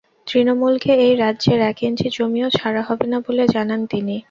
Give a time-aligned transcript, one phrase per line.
[0.27, 4.15] তৃণমূলকে এই রাজ্যের এক ইঞ্চি জমিও ছাড়া হবে না বলে জানান তিনি।